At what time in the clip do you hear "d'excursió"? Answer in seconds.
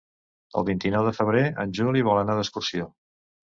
2.43-2.91